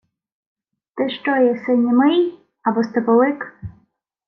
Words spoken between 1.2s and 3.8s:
єси, німий? Або степовик?